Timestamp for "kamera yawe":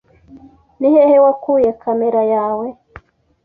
1.81-2.67